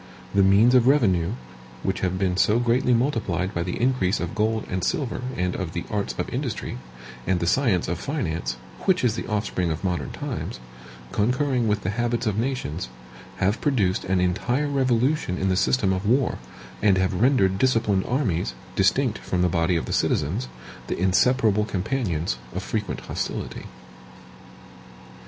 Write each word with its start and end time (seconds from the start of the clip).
The 0.33 0.41
means 0.41 0.73
of 0.73 0.87
revenue, 0.87 1.33
which 1.83 1.99
have 1.99 2.17
been 2.17 2.35
so 2.35 2.57
greatly 2.57 2.91
multiplied 2.91 3.53
by 3.53 3.61
the 3.61 3.79
increase 3.79 4.19
of 4.19 4.33
gold 4.33 4.65
and 4.67 4.83
silver 4.83 5.21
and 5.37 5.55
of 5.55 5.73
the 5.73 5.83
arts 5.91 6.15
of 6.17 6.27
industry, 6.29 6.79
and 7.27 7.39
the 7.39 7.45
science 7.45 7.87
of 7.87 7.99
finance, 7.99 8.57
which 8.85 9.03
is 9.03 9.13
the 9.13 9.27
offspring 9.27 9.69
of 9.69 9.83
modern 9.83 10.09
times, 10.09 10.59
concurring 11.11 11.67
with 11.67 11.83
the 11.83 11.91
habits 11.91 12.25
of 12.25 12.39
nations, 12.39 12.89
have 13.35 13.61
produced 13.61 14.03
an 14.05 14.19
entire 14.19 14.67
revolution 14.67 15.37
in 15.37 15.49
the 15.49 15.55
system 15.55 15.93
of 15.93 16.03
war, 16.03 16.39
and 16.81 16.97
have 16.97 17.13
rendered 17.21 17.59
disciplined 17.59 18.03
armies, 18.07 18.55
distinct 18.75 19.19
from 19.19 19.43
the 19.43 19.49
body 19.49 19.75
of 19.75 19.85
the 19.85 19.93
citizens, 19.93 20.47
the 20.87 20.97
inseparable 20.97 21.63
companions 21.63 22.39
of 22.55 22.63
frequent 22.63 23.01
hostility. 23.01 23.65